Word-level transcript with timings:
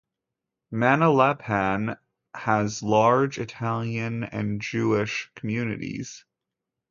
Manalapan 0.73 1.95
has 2.33 2.81
large 2.81 3.37
Italian 3.37 4.23
and 4.23 4.59
Jewish 4.59 5.29
communities. 5.35 6.25